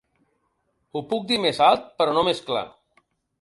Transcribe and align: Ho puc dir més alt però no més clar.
Ho 0.99 1.03
puc 1.11 1.27
dir 1.31 1.37
més 1.43 1.59
alt 1.67 1.85
però 2.01 2.17
no 2.19 2.25
més 2.31 2.43
clar. 2.49 2.65